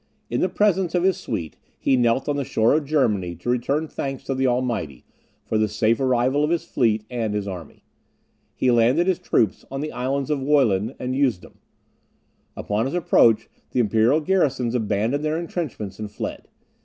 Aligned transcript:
In 0.31 0.39
the 0.41 0.49
presence 0.49 0.95
of 0.95 1.03
his 1.03 1.17
suite, 1.17 1.57
he 1.77 1.95
knelt 1.95 2.27
on 2.27 2.35
the 2.35 2.43
shore 2.43 2.73
of 2.73 2.85
Germany 2.85 3.35
to 3.35 3.51
return 3.51 3.87
thanks 3.87 4.23
to 4.23 4.33
the 4.33 4.47
Almighty 4.47 5.05
for 5.45 5.59
the 5.59 5.67
safe 5.67 5.99
arrival 5.99 6.43
of 6.43 6.49
his 6.49 6.65
fleet 6.65 7.03
and 7.11 7.35
his 7.35 7.47
army. 7.47 7.83
He 8.55 8.71
landed 8.71 9.05
his 9.05 9.19
troops 9.19 9.63
on 9.69 9.81
the 9.81 9.91
Islands 9.91 10.31
of 10.31 10.39
Wollin 10.41 10.95
and 10.97 11.15
Usedom; 11.15 11.59
upon 12.57 12.85
his 12.87 12.95
approach, 12.95 13.47
the 13.73 13.79
imperial 13.79 14.21
garrisons 14.21 14.73
abandoned 14.73 15.23
their 15.23 15.37
entrenchments 15.37 15.99
and 15.99 16.09
fled. 16.09 16.47